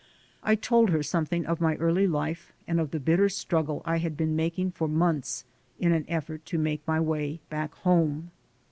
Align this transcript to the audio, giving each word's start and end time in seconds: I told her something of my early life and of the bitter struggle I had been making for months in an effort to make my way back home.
I 0.41 0.55
told 0.55 0.89
her 0.89 1.03
something 1.03 1.45
of 1.45 1.61
my 1.61 1.75
early 1.75 2.07
life 2.07 2.51
and 2.67 2.79
of 2.79 2.89
the 2.89 2.99
bitter 2.99 3.29
struggle 3.29 3.83
I 3.85 3.97
had 3.99 4.17
been 4.17 4.35
making 4.35 4.71
for 4.71 4.87
months 4.87 5.45
in 5.79 5.91
an 5.91 6.05
effort 6.07 6.43
to 6.47 6.57
make 6.57 6.81
my 6.87 6.99
way 6.99 7.39
back 7.51 7.75
home. 7.75 8.31